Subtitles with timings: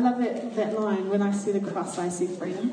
[0.00, 2.72] love that, that line when I see the cross, I see freedom.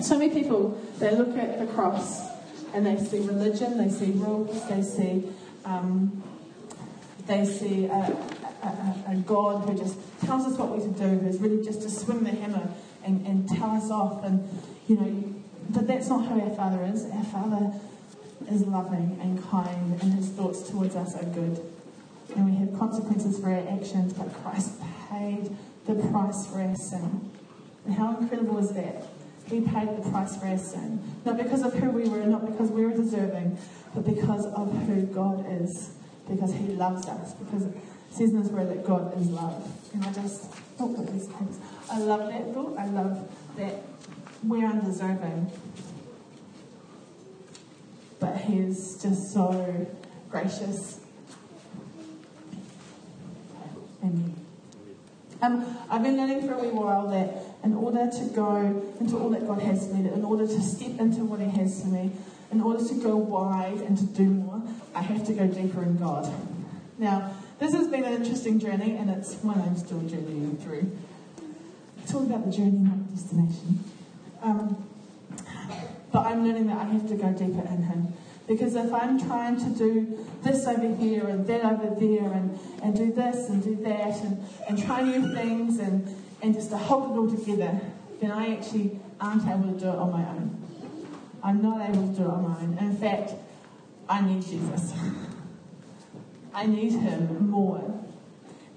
[0.00, 2.28] So many people, they look at the cross
[2.72, 5.28] and they see religion, they see rules, they see,
[5.64, 6.22] um,
[7.26, 8.16] they see a,
[8.62, 11.90] a, a, God who just tells us what we're to do, who's really just to
[11.90, 12.70] swing the hammer
[13.04, 14.24] and, and tell us off.
[14.24, 14.48] And,
[14.88, 15.34] you know,
[15.70, 17.04] but that's not who our Father is.
[17.10, 17.72] Our Father
[18.50, 21.60] is loving and kind, and his thoughts towards us are good.
[22.36, 25.56] And we have consequences for our actions, but Christ paid
[25.94, 27.30] the price for our sin.
[27.84, 29.04] And how incredible is that?
[29.46, 31.02] He paid the price for our sin.
[31.24, 33.58] Not because of who we were, not because we were deserving,
[33.94, 35.90] but because of who God is.
[36.28, 37.34] Because He loves us.
[37.34, 37.74] Because it
[38.10, 39.68] says in His Word that God is love.
[39.92, 41.58] And I just, oh, these things.
[41.90, 42.78] I love that thought.
[42.78, 43.82] I love that
[44.44, 45.50] we're undeserving.
[48.20, 49.86] But He is just so
[50.30, 51.00] gracious.
[55.42, 59.30] Um, I've been learning for a wee while that in order to go into all
[59.30, 62.10] that God has for me, in order to step into what He has for me,
[62.52, 64.62] in order to go wide and to do more,
[64.94, 66.32] I have to go deeper in God.
[66.98, 70.90] Now, this has been an interesting journey, and it's one I'm still journeying through.
[72.02, 73.84] It's all about the journey, not the destination.
[74.42, 74.88] Um,
[76.12, 78.12] but I'm learning that I have to go deeper in Him.
[78.50, 82.96] Because if I'm trying to do this over here and that over there and, and
[82.96, 86.04] do this and do that and, and try new things and,
[86.42, 87.80] and just to hold it all together,
[88.20, 90.60] then I actually aren't able to do it on my own.
[91.44, 92.76] I'm not able to do it on my own.
[92.80, 93.34] In fact,
[94.08, 94.94] I need Jesus.
[96.52, 98.02] I need Him more.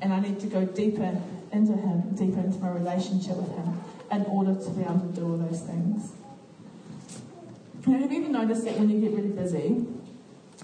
[0.02, 1.20] And I need to go deeper
[1.52, 5.32] into Him, deeper into my relationship with Him in order to be able to do
[5.32, 6.12] all those things.
[7.86, 9.86] Have you ever noticed that when you get really busy,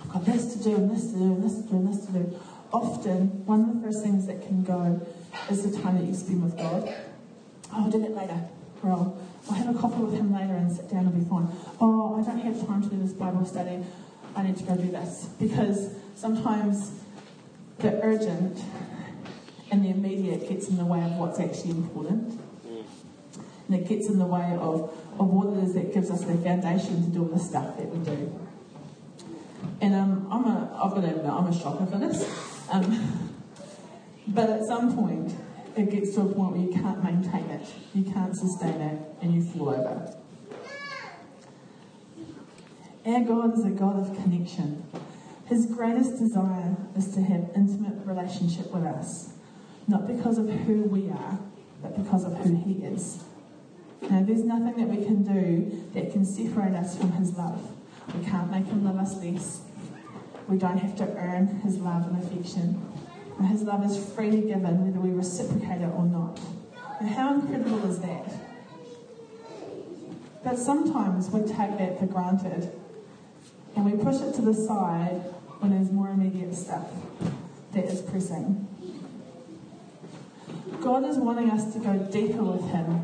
[0.02, 2.06] I've got this to do and this to do and this to do and this
[2.06, 2.39] to do,
[2.72, 5.06] often one of the first things that can go
[5.50, 6.88] is the time that you spend with God.
[7.74, 8.40] Oh, I'll do that later.
[8.84, 11.50] Or I'll, I'll have a coffee with him later and sit down and be fine.
[11.81, 13.84] Oh, I don't have time to do this Bible study.
[14.34, 15.25] I need to go do this.
[15.38, 16.91] Because sometimes
[17.80, 18.63] the urgent
[19.72, 22.40] and the immediate gets in the way of what's actually important.
[22.66, 22.86] Mm.
[23.68, 26.35] And it gets in the way of of what it is that gives us the
[26.38, 28.40] foundation to do all the stuff that we do.
[29.81, 32.25] And um, I'm a, I've got to admit, I'm a shocker for this.
[32.72, 33.35] Um,
[34.28, 35.34] but at some point,
[35.75, 39.34] it gets to a point where you can't maintain it, you can't sustain it, and
[39.34, 40.16] you fall over.
[43.06, 44.84] Our God is a God of connection.
[45.46, 49.34] His greatest desire is to have intimate relationship with us,
[49.88, 51.40] not because of who we are,
[51.81, 53.24] but because of who He is.
[54.02, 57.62] Now, there's nothing that we can do that can separate us from His love.
[58.16, 59.62] We can't make Him love us less.
[60.48, 62.82] We don't have to earn His love and affection.
[63.48, 66.40] His love is freely given, whether we reciprocate it or not.
[67.00, 68.34] And how incredible is that?
[70.44, 72.72] But sometimes we take that for granted
[73.76, 75.22] and we push it to the side
[75.60, 76.90] when there's more immediate stuff
[77.74, 78.68] that is pressing.
[80.81, 83.04] God is wanting us to go deeper with Him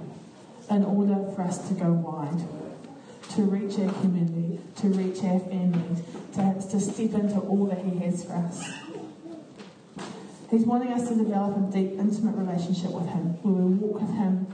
[0.75, 2.45] in order for us to go wide,
[3.33, 6.03] to reach our community, to reach our families,
[6.33, 8.61] to, to step into all that He has for us.
[10.51, 14.13] He's wanting us to develop a deep, intimate relationship with Him, where we walk with
[14.15, 14.47] Him,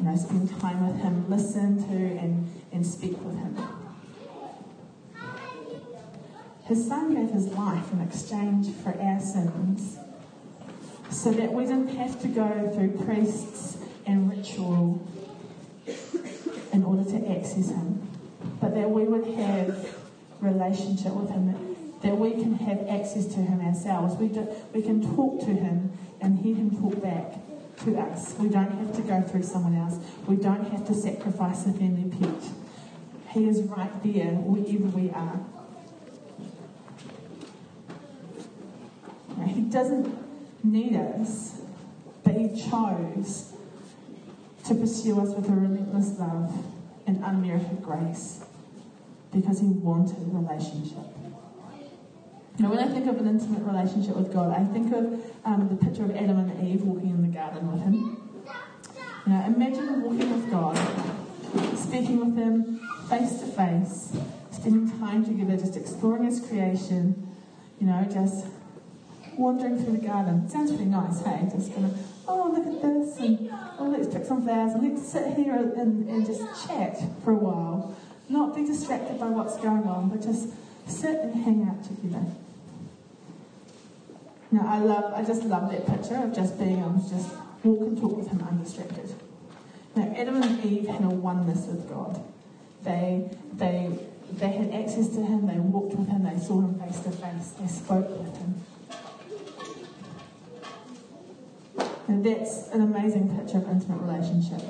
[0.00, 3.58] you know, spend time with Him, listen to and, and speak with Him.
[6.64, 9.98] His Son gave His life in exchange for our sins,
[11.10, 15.06] so that we didn't have to go through priests and ritual
[16.74, 18.02] in order to access Him,
[18.60, 19.96] but that we would have
[20.40, 21.54] relationship with Him,
[22.02, 24.16] that we can have access to Him ourselves.
[24.16, 27.34] We, do, we can talk to Him and hear Him talk back
[27.84, 28.34] to us.
[28.38, 29.98] We don't have to go through someone else.
[30.26, 32.42] We don't have to sacrifice a family pet.
[33.30, 35.40] He is right there wherever we are.
[39.46, 40.12] He doesn't
[40.64, 41.60] need us,
[42.24, 43.54] but He chose
[44.66, 46.73] to pursue us with a relentless love
[47.06, 48.44] and unmerited grace
[49.32, 51.04] because he wanted a relationship.
[52.58, 55.84] Now, when I think of an intimate relationship with God, I think of um, the
[55.84, 57.94] picture of Adam and Eve walking in the garden with him.
[59.26, 60.78] You know, imagine walking with God,
[61.76, 64.16] speaking with him face to face,
[64.52, 67.26] spending time together, just exploring his creation,
[67.80, 68.46] you know, just
[69.38, 70.48] wandering through the garden.
[70.48, 71.48] Sounds pretty nice, hey?
[71.52, 75.10] Just kind of oh, look at this, and oh, let's pick some flowers, and let's
[75.10, 77.96] sit here and, and just chat for a while.
[78.28, 80.48] Not be distracted by what's going on, but just
[80.86, 82.24] sit and hang out together.
[84.50, 87.34] Now, I love, I just love that picture of just being able to just
[87.64, 89.14] walk and talk with Him undistracted.
[89.96, 92.22] Now, Adam and Eve had a oneness with God.
[92.82, 93.90] They, they,
[94.32, 97.50] they had access to Him, they walked with Him, they saw Him face to face,
[97.60, 98.62] they spoke with Him.
[102.06, 104.60] And that's an amazing picture of intimate relationship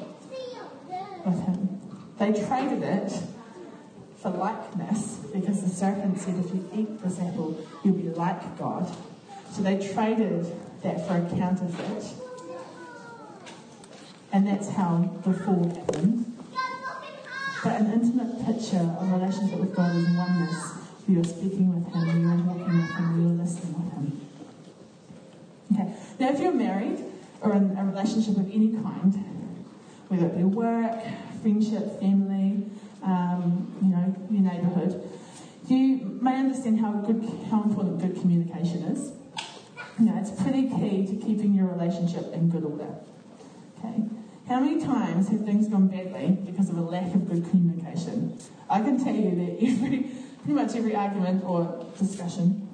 [1.24, 1.80] with Him.
[2.18, 3.12] They traded it
[4.16, 8.88] for likeness because the serpent said, if you eat this apple, you'll be like God.
[9.50, 10.46] So they traded
[10.82, 12.04] that for a counterfeit.
[14.32, 16.36] And that's how the fall happened.
[17.62, 20.72] But an intimate picture of relationship with God is oneness.
[21.08, 24.20] You're speaking with Him, you're walking with Him, you're listening with Him.
[25.72, 25.96] Okay.
[26.18, 27.04] Now, if you're married
[27.44, 29.14] or in a relationship of any kind,
[30.08, 30.98] whether it be work,
[31.42, 32.64] friendship, family,
[33.02, 35.02] um, you know, your neighbourhood,
[35.68, 39.12] you may understand how good, how important good communication is.
[39.98, 42.94] You know, it's pretty key to keeping your relationship in good order.
[43.78, 44.04] Okay.
[44.48, 48.38] How many times have things gone badly because of a lack of good communication?
[48.68, 50.10] I can tell you that every,
[50.42, 52.68] pretty much every argument or discussion,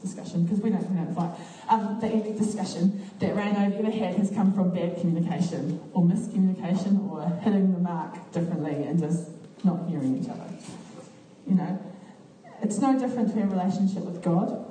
[0.00, 1.36] discussion because we don't, we don't fight,
[1.68, 7.10] um, that every discussion that Ryan ever had has come from bad communication or miscommunication
[7.10, 9.28] or hitting the mark differently and just
[9.64, 10.48] not hearing each other.
[11.46, 11.78] You know,
[12.62, 14.64] it's no different to a relationship with God.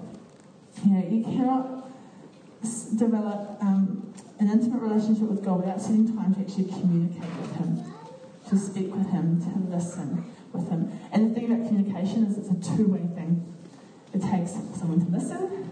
[0.86, 1.90] You know, you cannot
[2.98, 7.94] develop um, an intimate relationship with God without spending time to actually communicate with Him,
[8.50, 10.92] to speak with Him, to listen with Him.
[11.12, 13.54] And the thing about communication is it's a two way thing.
[14.14, 15.67] It takes someone to listen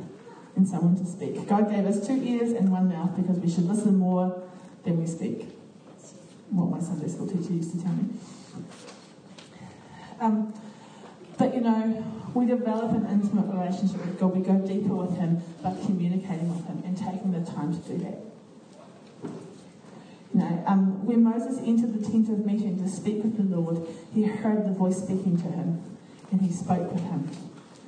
[0.56, 1.48] and someone to speak.
[1.48, 4.42] God gave us two ears and one mouth because we should listen more
[4.84, 5.48] than we speak.
[6.50, 8.06] what my Sunday school teacher used to tell me.
[10.20, 10.54] Um,
[11.38, 14.36] but you know, we develop an intimate relationship with God.
[14.36, 17.98] We go deeper with Him by communicating with Him and taking the time to do
[18.00, 18.20] that.
[20.34, 23.88] You know, um, when Moses entered the tent of meeting to speak with the Lord,
[24.14, 25.82] he heard the voice speaking to him,
[26.30, 27.30] and he spoke with him.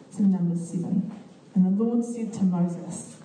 [0.07, 1.11] It's in Numbers 7.
[1.57, 3.15] And the Lord said to Moses,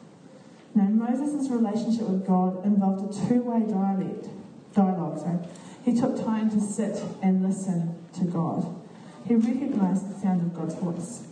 [0.75, 4.29] Now, Moses' relationship with God involved a two-way dialect,
[4.75, 5.19] dialogue.
[5.19, 5.39] Sorry.
[5.85, 8.75] He took time to sit and listen to God.
[9.29, 11.25] He recognized the sound of God's voice.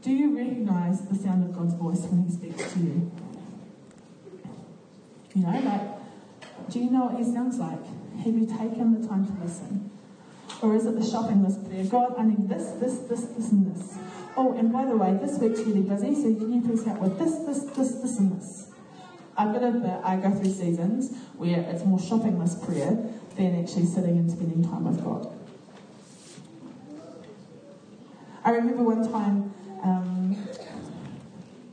[0.00, 3.12] Do you recognize the sound of God's voice when He speaks to you?
[5.34, 7.84] You know, like, do you know what He sounds like?
[8.24, 9.90] Have you taken the time to listen?
[10.62, 11.84] Or is it the shopping list there?
[11.84, 13.98] God, I need this, this, this, this, and this.
[14.38, 17.18] Oh, and by the way, this week's really busy, so can you please help with
[17.18, 18.70] this, this, this, this, and this?
[19.36, 22.98] I've got to I go through seasons where it's more shopping list prayer
[23.36, 25.32] than actually sitting and spending time with God.
[28.44, 30.36] I remember one time um,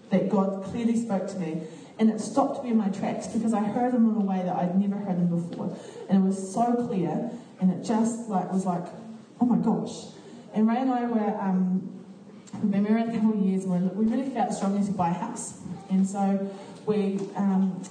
[0.10, 1.63] that God clearly spoke to me,
[2.00, 4.56] and it stopped me in my tracks because I heard him in a way that
[4.56, 5.77] I'd never heard him before,
[6.10, 7.30] and it was so clear,
[7.60, 8.86] and it just like was like,
[9.42, 10.13] oh my gosh.
[10.54, 11.92] And Ray and I were um,
[12.61, 15.59] we've been married a couple years, we really felt strongly to buy a house,
[15.89, 16.51] and so
[16.85, 17.19] we.
[17.35, 17.81] Um,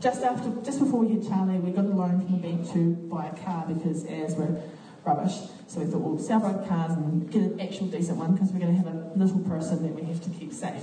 [0.00, 2.94] just after, just before we had Charlie, we got a loan from the bank to
[3.08, 4.60] buy a car because as we're
[5.04, 5.32] rubbish.
[5.66, 8.60] So we thought, we'll sell both cars and get an actual decent one because we're
[8.60, 10.82] going to have a little person that we have to keep safe.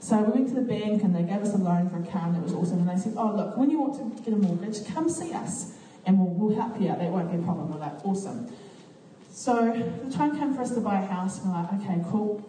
[0.00, 2.28] So we went to the bank and they gave us a loan for a car
[2.28, 2.80] and it was awesome.
[2.80, 5.72] And they said, oh, look, when you want to get a mortgage, come see us
[6.04, 6.98] and we'll, we'll help you out.
[6.98, 7.72] That won't be a problem.
[7.72, 8.52] We're like, awesome.
[9.36, 9.70] So
[10.02, 11.40] the time came for us to buy a house.
[11.44, 12.42] We're like, okay, cool.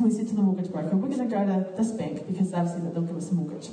[0.00, 2.66] We said to the mortgage broker, we're going to go to this bank because they've
[2.66, 3.68] said that they'll give us a mortgage.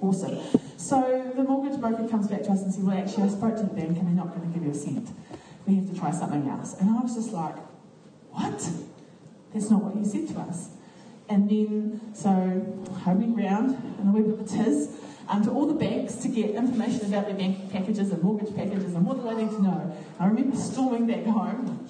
[0.00, 0.38] Awesome.
[0.78, 3.62] So the mortgage broker comes back to us and says, well, actually, I spoke to
[3.62, 5.08] the bank and they're not going to give you a cent
[5.66, 6.74] we have to try something else.
[6.80, 7.56] And I was just like,
[8.30, 8.70] what?
[9.52, 10.70] That's not what you said to us.
[11.28, 12.30] And then, so
[13.04, 14.88] I went round and I went with a tiz
[15.28, 18.94] um, to all the banks to get information about their bank packages and mortgage packages
[18.94, 19.96] and what do they need to know.
[20.20, 21.88] I remember storming back home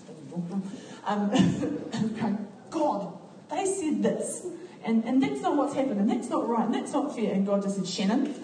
[1.06, 3.18] um, God,
[3.50, 4.46] they said this.
[4.84, 7.32] And, and that's not what's happened, and that's not right, and that's not fair.
[7.32, 8.34] And God just said, Shannon,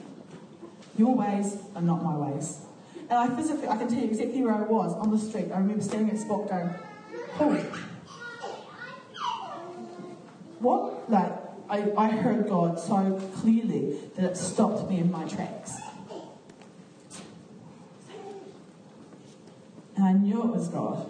[0.99, 2.58] your ways are not my ways.
[3.08, 5.52] And I physically, I can tell you exactly where I was on the street.
[5.54, 6.75] I remember standing at spot going,
[7.38, 7.54] oh,
[10.58, 11.11] what?
[11.11, 11.41] Like,
[11.72, 15.72] I, I heard God so clearly that it stopped me in my tracks.
[19.96, 21.08] And I knew it was God.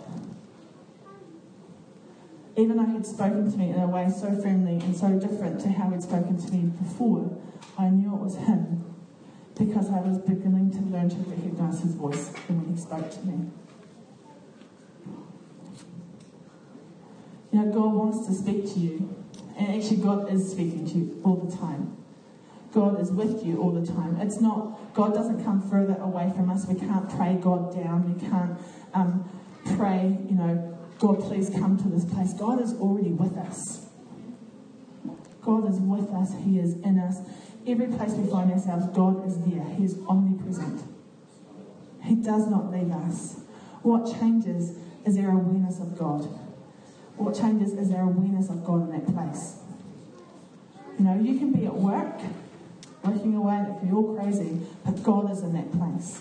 [2.57, 5.69] Even though He'd spoken to me in a way so friendly and so different to
[5.71, 7.37] how He'd spoken to me before,
[7.77, 8.85] I knew it was Him
[9.59, 13.51] because I was beginning to learn to recognize his voice when he spoke to me.
[17.53, 19.22] You know, God wants to speak to you,
[19.59, 21.97] and actually, God is speaking to you all the time.
[22.73, 24.19] God is with you all the time.
[24.21, 26.67] It's not, God doesn't come further away from us.
[26.67, 28.15] We can't pray God down.
[28.15, 28.59] We can't
[28.95, 29.29] um,
[29.77, 32.33] pray, you know, God, please come to this place.
[32.33, 33.87] God is already with us.
[35.43, 36.33] God is with us.
[36.45, 37.19] He is in us.
[37.67, 39.65] Every place we find ourselves, God is there.
[39.65, 40.83] He is omnipresent.
[42.03, 43.41] He does not leave us.
[43.83, 46.29] What changes is our awareness of God.
[47.23, 49.59] What changes is our awareness of God in that place.
[50.99, 52.21] You know, you can be at work,
[53.05, 56.21] working away, and it can be all crazy, but God is in that place.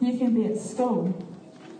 [0.00, 1.14] You can be at school,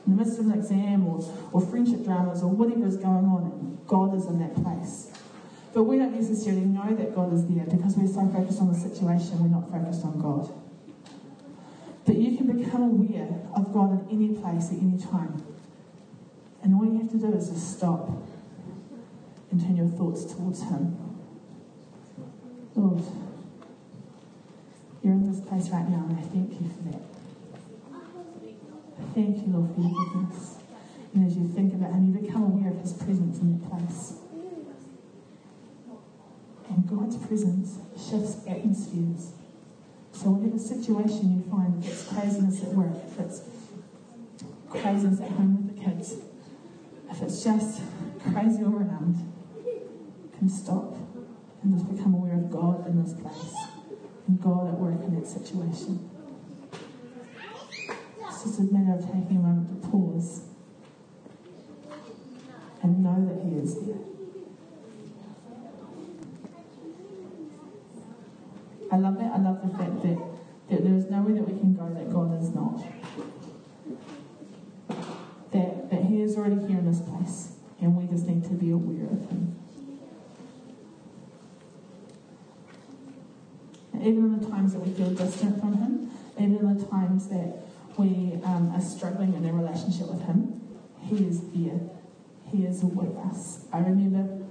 [0.06, 3.50] in the midst of an exam or, or friendship dramas or whatever is going on,
[3.50, 5.10] and God is in that place.
[5.74, 8.78] But we don't necessarily know that God is there because we're so focused on the
[8.78, 10.54] situation, we're not focused on God.
[12.06, 15.42] But you can become aware of God in any place at any time.
[16.68, 18.10] And all you have to do is just stop
[19.50, 20.98] and turn your thoughts towards Him.
[22.74, 23.02] Lord,
[25.02, 27.00] you're in this place right now, and I thank you for that.
[29.14, 30.56] Thank you, Lord, for your goodness.
[31.14, 34.18] And as you think about Him, you become aware of His presence in that place.
[36.68, 39.32] And God's presence shifts atmospheres.
[40.12, 43.40] So whatever situation you find, if it's craziness at work, if it's
[44.68, 46.27] craziness at home with the kids,
[47.28, 47.82] it's just
[48.32, 49.16] crazy all around,
[50.38, 50.96] can stop
[51.62, 53.54] and just become aware of God in this place
[54.26, 56.08] and God at work in that situation.
[58.28, 60.42] It's just a matter of taking a moment to pause
[62.82, 63.96] and know that He is there.
[68.90, 69.32] I love that.
[69.32, 70.18] I love the fact that,
[70.70, 72.82] that there is nowhere that we can go that God is not.
[75.52, 78.67] That, that He is already here in this place, and we just need to be
[78.78, 79.56] aware of Him.
[84.00, 87.62] Even in the times that we feel distant from Him, even in the times that
[87.96, 90.60] we um, are struggling in a relationship with Him,
[91.00, 91.80] He is there.
[92.50, 93.66] He is with us.
[93.72, 94.46] I remember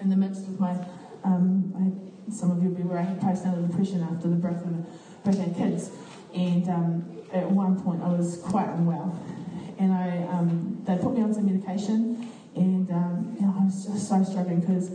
[0.00, 0.76] in the midst of my,
[1.24, 5.24] um, some of you will be aware I had postnatal depression after the birth of
[5.24, 5.90] both our kids.
[6.34, 9.18] And um, at one point I was quite unwell.
[9.78, 12.13] And I, um, they put me on some medication
[12.56, 14.90] and um, I was just so struggling because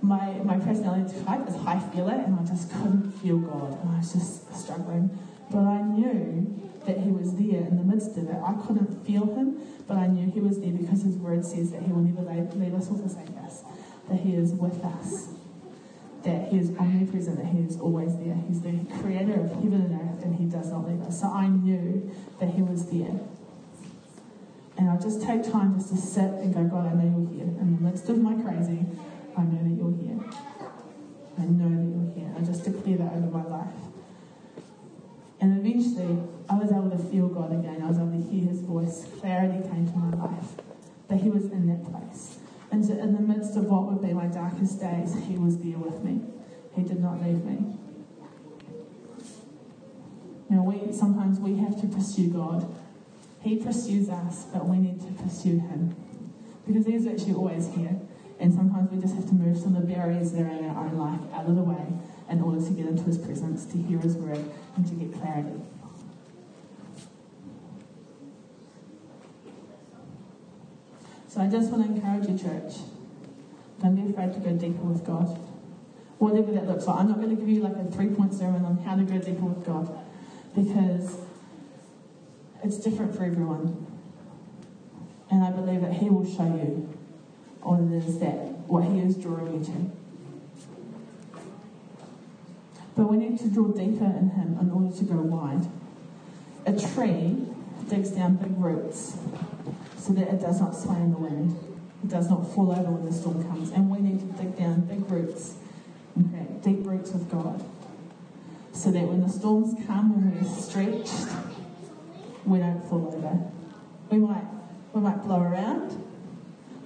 [0.00, 3.80] my, my personality type is high feeler and I just couldn't feel God.
[3.80, 5.16] And I was just struggling.
[5.50, 8.36] But I knew that He was there in the midst of it.
[8.44, 11.82] I couldn't feel Him, but I knew He was there because His word says that
[11.82, 12.22] He will never
[12.56, 13.62] leave us or forsake us,
[14.08, 15.28] that He is with us
[16.24, 18.36] that He is omnipresent, that He is always there.
[18.48, 21.20] He's the creator of heaven and earth, and He does not leave us.
[21.20, 22.10] So I knew
[22.40, 23.20] that He was there.
[24.78, 27.60] And I'll just take time just to sit and go, God, I know you're here.
[27.60, 28.86] In the midst of my crazy,
[29.36, 30.20] I know that you're here.
[31.36, 32.34] I know that you're here.
[32.36, 33.74] I just declare that over my life.
[35.40, 37.82] And eventually, I was able to feel God again.
[37.82, 39.06] I was able to hear His voice.
[39.20, 40.54] Clarity came to my life.
[41.08, 42.38] That He was in that place.
[42.70, 45.78] And so in the midst of what would be my darkest days, He was there
[45.78, 46.22] with me.
[46.76, 47.78] He did not leave me.
[50.50, 52.74] Now, we sometimes we have to pursue God.
[53.40, 55.94] He pursues us, but we need to pursue Him
[56.66, 57.98] because He's actually always here.
[58.40, 60.86] And sometimes we just have to move some of the barriers that are in our
[60.86, 61.86] own life out of the way
[62.30, 64.44] in order to get into His presence, to hear His word,
[64.76, 65.60] and to get clarity.
[71.28, 72.74] So I just want to encourage you, church.
[73.80, 75.38] Don't be afraid to go deeper with God.
[76.18, 76.98] Whatever that looks like.
[76.98, 79.18] I'm not going to give you like a three point sermon on how to go
[79.18, 79.88] deeper with God
[80.54, 81.16] because
[82.62, 83.86] it's different for everyone.
[85.30, 86.88] And I believe that He will show you
[87.62, 89.90] what it is that, what He is drawing you to.
[92.96, 95.66] But we need to draw deeper in Him in order to go wide.
[96.66, 97.46] A tree
[97.88, 99.16] digs down big roots
[99.96, 101.56] so that it does not sway in the wind.
[102.02, 103.70] It does not fall over when the storm comes.
[103.70, 105.54] And we need to dig down big roots
[106.14, 107.64] and create deep roots with God.
[108.72, 111.28] So that when the storms come and we're stretched,
[112.48, 113.38] we don't fall over.
[114.10, 114.44] We might
[114.92, 116.02] we might blow around,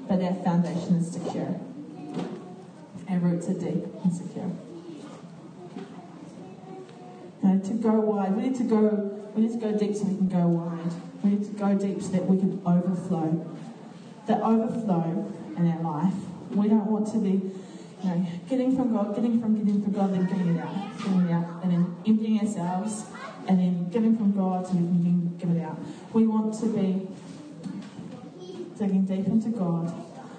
[0.09, 1.61] but our foundation is secure.
[3.09, 4.51] Our roots are deep and secure.
[7.63, 10.29] To go wide, we need to go we need to go deep so we can
[10.29, 10.93] go wide.
[11.23, 13.47] We need to go deep so that we can overflow.
[14.27, 16.15] The overflow in our life.
[16.51, 17.31] We don't want to be,
[18.03, 21.29] you know, getting from God, getting from getting from God, then giving it out, giving
[21.29, 23.05] it out, and then emptying ourselves,
[23.49, 25.79] and then giving from God so we can give it out.
[26.13, 27.09] We want to be
[28.79, 29.93] digging deep into God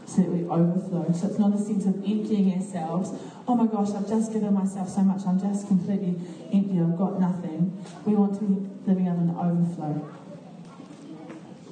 [0.06, 1.12] so that we overflow.
[1.14, 3.12] So it's not a sense of emptying ourselves
[3.48, 6.16] oh my gosh, I've just given myself so much, I'm just completely
[6.52, 7.86] empty, I've got nothing.
[8.06, 10.10] We want to be living in an overflow.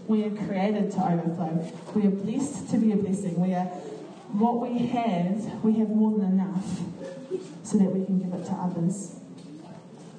[0.07, 1.71] We are created to overflow.
[1.95, 3.39] We are blessed to be a blessing.
[3.39, 3.65] We are
[4.33, 6.79] what we have, we have more than enough
[7.63, 9.15] so that we can give it to others.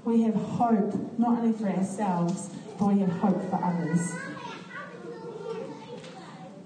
[0.04, 4.12] We have hope, not only for ourselves, but we have hope for others.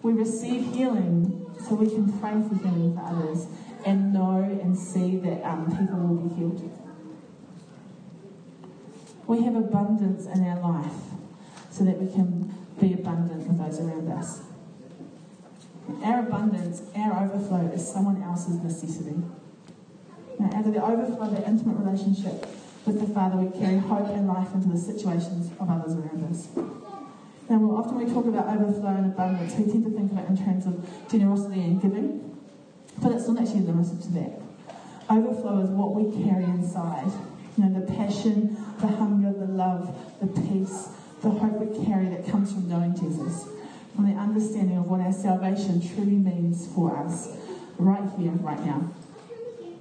[0.02, 3.46] We receive healing so we can pray for healing for others
[3.84, 6.70] and know and see that um, people will be healed.
[9.26, 10.94] We have abundance in our life
[11.70, 14.42] so that we can be abundant with those around us.
[16.02, 19.22] Our abundance, our overflow is someone else's necessity.
[20.38, 22.46] Now, out of the overflow, of the intimate relationship
[22.86, 26.48] with the Father, we carry hope and life into the situations of others around us.
[27.48, 30.28] Now, well, often we talk about overflow and abundance, we tend to think of it
[30.28, 32.38] in terms of generosity and giving,
[33.02, 34.40] but it's not actually limited to that.
[35.10, 37.10] Overflow is what we carry inside.
[37.56, 40.88] You know, the passion, the hunger, the love, the peace,
[41.22, 43.48] the hope we carry that comes from knowing Jesus,
[43.94, 47.36] from the understanding of what our salvation truly means for us
[47.78, 48.90] right here, right now.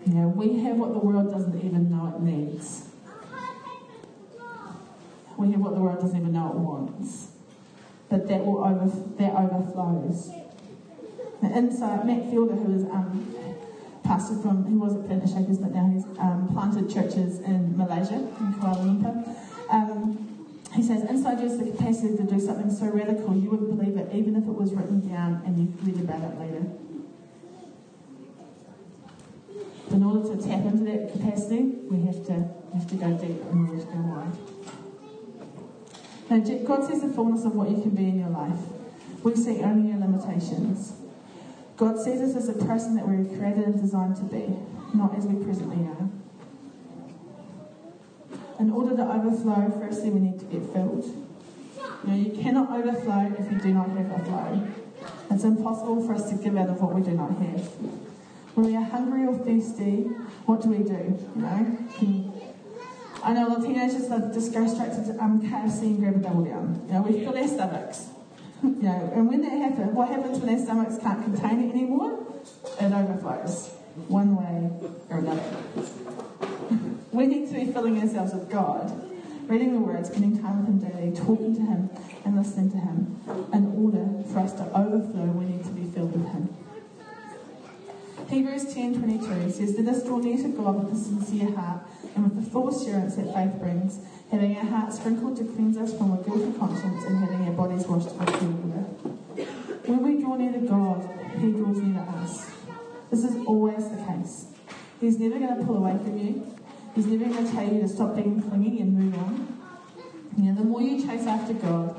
[0.05, 2.89] You know, we have what the world doesn't even know it needs.
[5.37, 7.27] We have what the world doesn't even know it wants.
[8.09, 8.85] But that will over,
[9.17, 10.31] that overflows.
[11.41, 13.35] Inside Matt Fielder, who is um,
[14.03, 18.15] pastor from, he was at Planet Shakers, but now he's um, planted churches in Malaysia,
[18.15, 19.35] in Kuala Lumpur.
[19.69, 20.25] Um,
[20.73, 23.97] he says, inside you is the capacity to do something so radical you wouldn't believe
[23.97, 26.65] it, even if it was written down and you read about it later.
[29.91, 32.33] In order to tap into that capacity, we have to,
[32.73, 34.54] we have to go deep in order to go wide.
[36.29, 38.59] Now, God sees the fullness of what you can be in your life.
[39.23, 40.93] We see only your limitations.
[41.77, 44.55] God sees us as a person that we were created and designed to be,
[44.93, 46.09] not as we presently are.
[48.59, 51.05] In order to overflow, firstly we need to get filled.
[52.07, 54.67] You you cannot overflow if you do not have a flow.
[55.31, 57.61] It's impossible for us to give out of what we do not have.
[58.55, 60.03] When we are hungry or thirsty,
[60.45, 61.19] what do we do?
[61.35, 61.77] You know,
[63.25, 66.15] I know a lot of teenagers that just go straight to um, KFC and grab
[66.17, 66.85] a double down.
[66.85, 68.09] You know, we fill our stomachs.
[68.63, 72.23] you know, and when that happens, what happens when their stomachs can't contain it anymore?
[72.79, 73.69] It overflows,
[74.09, 74.69] one way
[75.09, 75.41] or another.
[77.11, 78.93] we need to be filling ourselves with God,
[79.49, 81.89] reading the Word, spending time with Him daily, talking to Him,
[82.25, 83.21] and listening to Him.
[83.51, 86.55] In order for us to overflow, we need to be filled with Him.
[88.29, 91.81] Hebrews 10:22 says, "Let us draw near to God with a sincere heart
[92.15, 93.99] and with the full assurance that faith brings,
[94.31, 97.85] having our hearts sprinkled to cleanse us from a guilty conscience and having our bodies
[97.87, 98.85] washed with pure water."
[99.85, 102.49] When we draw near to God, He draws near to us.
[103.11, 104.47] This is always the case.
[104.99, 106.55] He's never going to pull away from you.
[106.95, 109.61] He's never going to tell you to stop being clingy and move on.
[110.37, 111.95] You know, the more you chase after God,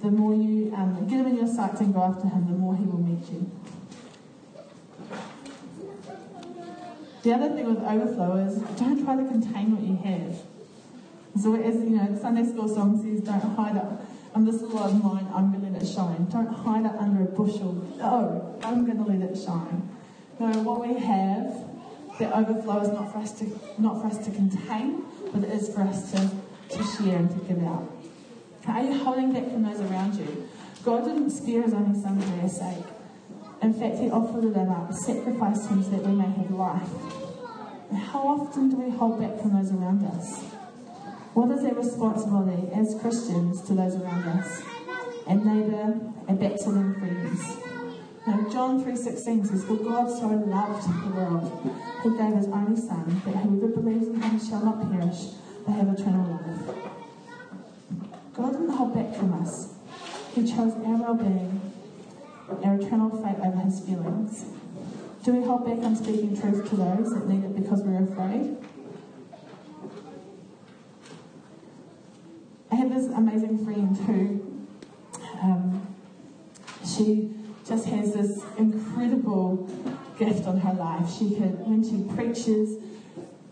[0.00, 2.76] the more you um, get Him in your sights and go after Him, the more
[2.76, 3.50] He will meet you.
[7.28, 10.40] The other thing with overflow is don't try to contain what you have.
[11.38, 13.84] So as you know, the Sunday school song says, don't hide it.
[14.34, 16.24] I'm this little of mine, I'm going to let it shine.
[16.32, 17.74] Don't hide it under a bushel.
[17.98, 19.90] No, I'm going to let it shine.
[20.40, 21.52] No, what we have,
[22.18, 23.44] the overflow is not for us to
[23.76, 26.30] not for us to contain, but it is for us to,
[26.70, 27.92] to share and to give out.
[28.68, 30.48] Are you holding back from those around you?
[30.82, 32.86] God didn't spare his only son for our sake.
[33.60, 36.88] In fact, he offered it up, sacrificed him so that we may have life.
[37.92, 40.42] How often do we hold back from those around us?
[41.34, 44.62] What is our responsibility as Christians to those around us?
[45.26, 47.56] And neighbour and backsliding friends.
[48.26, 53.22] Now, John 3.16 says, For God so loved the world, he gave his only Son,
[53.24, 55.32] that whoever believes in him shall not perish,
[55.66, 56.76] but have eternal life.
[58.34, 59.74] God didn't hold back from us.
[60.34, 61.60] He chose our well-being
[62.64, 64.46] our eternal fate over his feelings?
[65.24, 68.56] Do we hold back on speaking truth to those that need it because we're afraid?
[72.70, 74.66] I have this amazing friend who
[75.42, 75.96] um,
[76.86, 77.30] she
[77.66, 79.68] just has this incredible
[80.18, 81.10] gift on her life.
[81.18, 82.82] She could, when she preaches,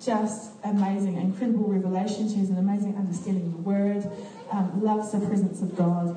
[0.03, 2.29] just amazing, incredible revelation.
[2.29, 4.11] She has an amazing understanding of the word,
[4.53, 6.17] um, loves the presence of God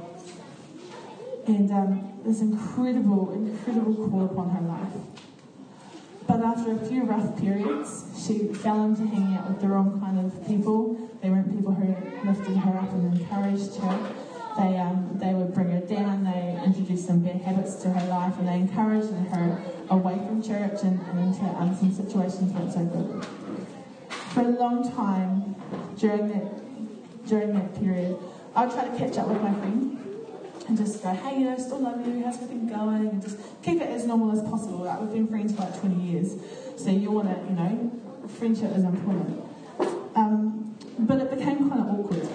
[1.49, 4.93] and um, this incredible, incredible call upon her life.
[6.27, 10.19] But after a few rough periods, she fell into hanging out with the wrong kind
[10.19, 11.09] of people.
[11.21, 11.87] They weren't people who
[12.29, 14.15] lifted her up and encouraged her.
[14.57, 18.37] They, um, they would bring her down, they introduced some bad habits to her life,
[18.37, 22.83] and they encouraged her away from church and, and into some situations where it's so
[22.83, 23.25] good.
[24.33, 25.55] For a long time
[25.97, 28.17] during that during that period,
[28.55, 29.88] I would try to catch up with my friend
[30.69, 33.07] and just go, hey, you know, still love you, how's everything going?
[33.07, 34.77] And just keep it as normal as possible.
[34.77, 36.35] Like we've been friends for like 20 years,
[36.77, 37.91] so you want to, you know,
[38.37, 39.43] friendship is important.
[40.15, 42.27] Um, but it became kind of awkward.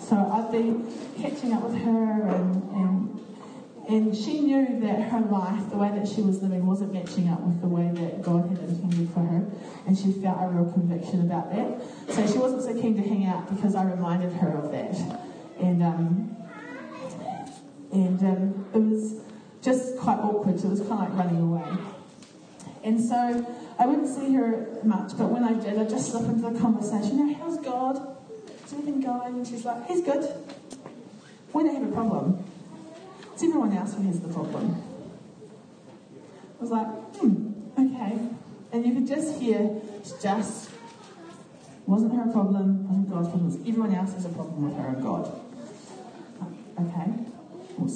[0.00, 0.80] So I'd be
[1.20, 3.14] catching up with her and, and
[3.88, 7.40] and she knew that her life, the way that she was living, wasn't matching up
[7.40, 9.50] with the way that God had intended for her.
[9.86, 11.80] And she felt a real conviction about that.
[12.14, 14.94] So she wasn't so keen to hang out because I reminded her of that.
[15.58, 16.37] And, um,
[17.92, 19.14] and um, it was
[19.62, 20.60] just quite awkward.
[20.60, 21.78] So it was kind of like running away.
[22.84, 23.46] And so
[23.78, 27.18] I wouldn't see her much, but when I did, I just slip into the conversation.
[27.18, 28.16] You know, how's God?
[28.64, 29.34] Is everything going?
[29.36, 30.32] And she's like, He's good.
[31.52, 32.44] We don't have a problem.
[33.32, 34.82] It's everyone else who has the problem.
[36.58, 38.18] I was like, hmm, okay.
[38.72, 40.70] And you could just hear it's just
[41.86, 45.02] wasn't her problem, wasn't God's problem, was everyone else has a problem with her and
[45.02, 45.40] God.
[46.78, 47.27] Okay,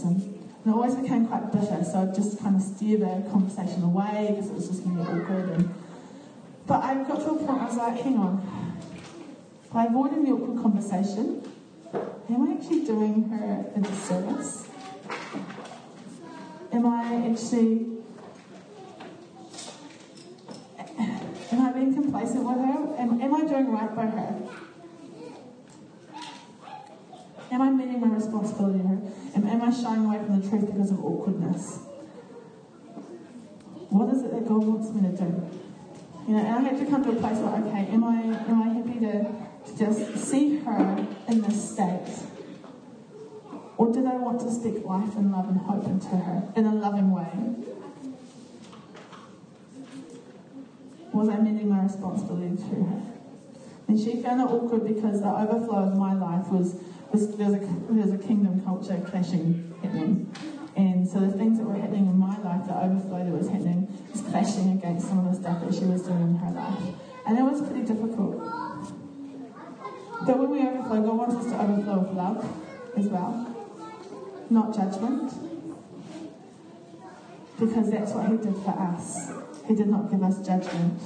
[0.00, 4.28] And I always became quite bitter, so I'd just kind of steer the conversation away
[4.31, 5.50] because it was just going to get awkward.
[5.50, 5.74] And,
[6.66, 8.78] but I got to a point where I was like, hang on.
[9.72, 11.42] By avoiding the awkward conversation,
[12.31, 14.68] am I actually doing her a disservice?
[16.72, 17.87] Am I actually
[21.52, 22.96] am I being complacent with her?
[22.98, 24.42] Am, am I doing right by her?
[27.50, 28.98] Am I meeting my responsibility to her?
[29.35, 31.79] Am, am I shying away from the truth because of awkwardness?
[33.88, 35.51] What is it that God wants me to do?
[36.27, 38.62] You know, and I had to come to a place where, okay, am I am
[38.62, 39.25] I happy to,
[39.66, 42.07] to just see her in this state?
[43.77, 46.75] Or did I want to speak life and love and hope into her in a
[46.75, 47.57] loving way?
[51.12, 53.03] Was I meeting my responsibility to her?
[53.88, 56.77] And she found it awkward because the overflow of my life was,
[57.12, 60.35] was there's, a, there's a kingdom culture clashing happening.
[60.75, 63.87] And so the things that were happening in my life, the overflow that was happening,
[64.11, 66.94] was clashing against some of the stuff that she was doing in her life.
[67.27, 68.38] And it was pretty difficult.
[70.27, 72.48] But when we overflow, God wants us to overflow with love
[72.96, 73.53] as well
[74.53, 75.33] not judgment.
[77.59, 79.33] Because that's what He did for us.
[79.66, 81.01] He did not give us judgment,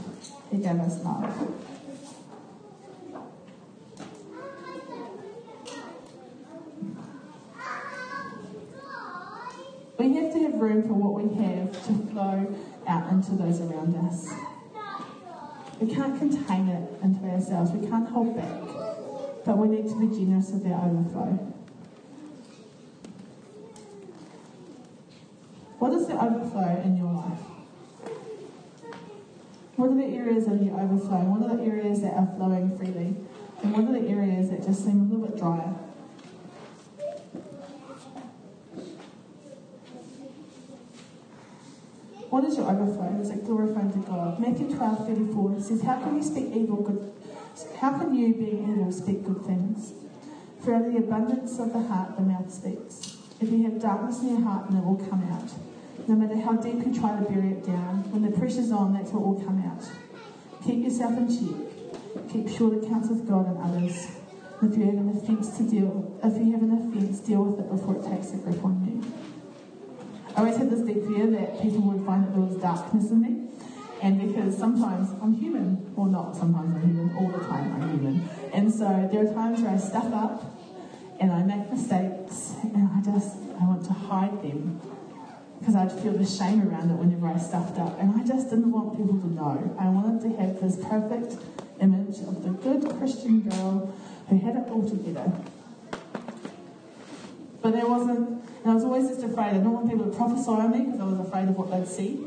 [0.50, 1.52] He gave us love.
[9.98, 12.54] We have to have room for what we have to flow
[12.86, 14.32] out into those around us.
[15.80, 18.62] We can't contain it into ourselves, we can't hold back,
[19.44, 21.52] but we need to be generous with our overflow.
[25.78, 27.38] What is the overflow in your life?
[29.76, 31.20] What are the areas of your overflow?
[31.24, 33.14] What are the areas that are flowing freely?
[33.62, 35.74] And what are the areas that just seem a little bit drier?
[42.30, 43.18] What is your overflow?
[43.20, 44.38] Is it glorifying to God?
[44.38, 47.12] Matthew 12, 34 says, How can you speak evil good
[47.80, 49.94] how can you, being evil, speak good things?
[50.62, 53.16] For out of the abundance of the heart the mouth speaks.
[53.40, 55.50] If you have darkness in your heart, then it will come out.
[56.06, 59.10] No matter how deep you try to bury it down, when the pressure's on, that's
[59.10, 59.82] what will come out.
[60.66, 62.32] Keep yourself in check.
[62.32, 64.06] Keep short accounts with God and others.
[64.62, 67.70] If you have an offence to deal, if you have an offence, deal with it
[67.70, 69.35] before it takes a grip on you.
[70.36, 73.22] I always had this deep fear that people would find that there was darkness in
[73.22, 73.48] me.
[74.02, 78.28] And because sometimes I'm human, or not sometimes I'm human, all the time I'm human.
[78.52, 80.44] And so there are times where I stuff up
[81.18, 84.78] and I make mistakes and I just I want to hide them
[85.58, 88.70] because I'd feel the shame around it whenever I stuffed up and I just didn't
[88.70, 89.76] want people to know.
[89.80, 91.36] I wanted to have this perfect
[91.80, 93.94] image of the good Christian girl
[94.28, 95.32] who had it all together.
[97.62, 99.50] But there wasn't, and I was always just afraid.
[99.50, 101.86] I didn't want people to prophesy on me because I was afraid of what they'd
[101.86, 102.26] see.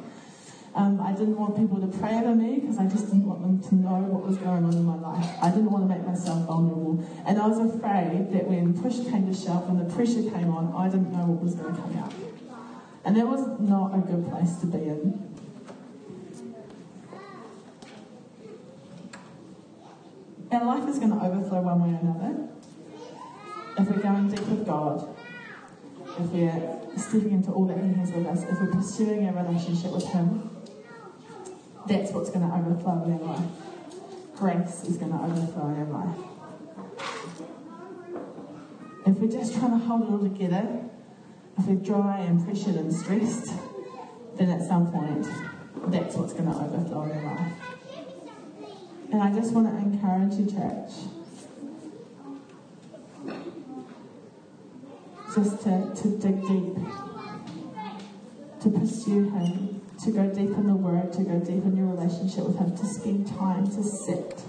[0.74, 3.60] Um, I didn't want people to pray over me because I just didn't want them
[3.68, 5.28] to know what was going on in my life.
[5.44, 7.04] I didn't want to make myself vulnerable.
[7.28, 10.72] And I was afraid that when push came to shove, when the pressure came on,
[10.72, 12.14] I didn't know what was going to come out.
[13.04, 15.20] And that was not a good place to be in.
[20.56, 22.48] Our life is going to overflow one way or another.
[23.76, 25.19] If we're going deep with God,
[26.18, 29.92] if we're stepping into all that He has with us, if we're pursuing a relationship
[29.92, 30.50] with Him,
[31.88, 33.50] that's what's going to overflow in our life.
[34.36, 36.18] Grace is going to overflow in our life.
[39.06, 40.84] If we're just trying to hold it all together,
[41.58, 43.52] if we're dry and pressured and stressed,
[44.38, 45.28] then at some point,
[45.88, 47.54] that's what's going to overflow in our life.
[49.12, 50.92] And I just want to encourage you, church,
[55.44, 56.76] just to, to dig deep,
[58.62, 62.44] to pursue Him, to go deep in the Word, to go deep in your relationship
[62.46, 64.42] with Him, to spend time to sit.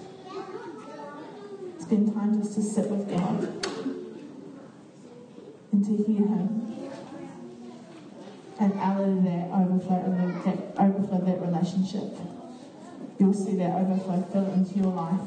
[1.78, 3.42] Spend time just to sit with God
[5.70, 6.66] and to hear Him.
[8.58, 12.18] And out of that overflow, that overflow that relationship,
[13.18, 15.20] you'll see that overflow fill into your life.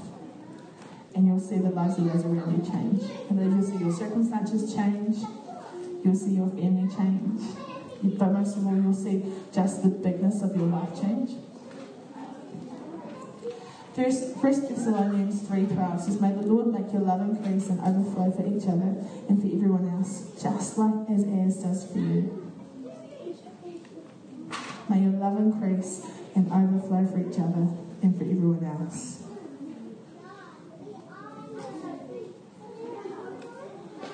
[1.16, 3.04] And you'll see the lives of those around you change.
[3.30, 5.18] And then you'll see your circumstances change.
[6.04, 7.42] You'll see your family change.
[8.04, 11.32] But most of all, you'll see just the bigness of your life change.
[13.96, 18.46] First, First Thessalonians 3.12 says, May the Lord make your love increase and overflow for
[18.46, 18.98] each other
[19.30, 22.52] and for everyone else, just like as Az does for you.
[24.90, 27.70] May your love increase and overflow for each other
[28.02, 29.24] and for everyone else.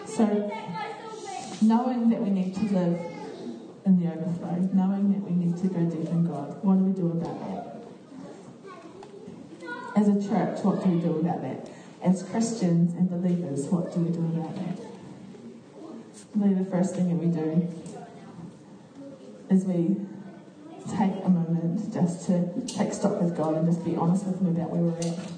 [0.06, 0.68] So,
[1.62, 3.00] knowing that we need to live
[3.86, 6.93] in the overflow, knowing that we need to go deep in God, what do we
[6.93, 7.76] do about that?
[9.95, 11.69] As a church, what do we do about that?
[12.02, 14.80] As Christians and believers, what do we do about that?
[16.36, 17.67] Really, the first thing that we do
[19.50, 19.98] is we
[20.88, 24.48] take a moment just to take stock with God and just be honest with Him
[24.48, 25.32] about where we're at.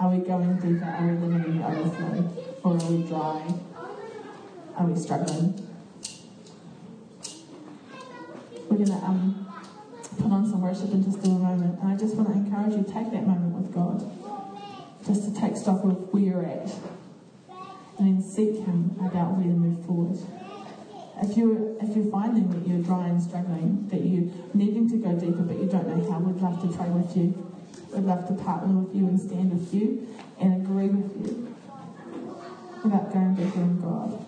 [0.00, 0.84] Are we going deeper?
[0.84, 2.32] Are we living in the overflow?
[2.64, 3.54] Or are we dry?
[4.78, 5.58] Are we struggling?
[8.70, 9.52] We're going to um,
[10.18, 11.80] put on some worship in just do a moment.
[11.80, 14.08] And I just want to encourage you take that moment with God.
[15.04, 16.70] Just to take stock of where you're at.
[17.98, 20.16] And then seek Him about where to move forward.
[21.22, 25.12] If you're, if you're finding that you're dry and struggling, that you're needing to go
[25.18, 27.34] deeper but you don't know how, we'd love to pray with you.
[27.92, 30.06] We'd love to partner with you and stand with you
[30.38, 31.56] and agree with you
[32.84, 34.27] about going deeper in God.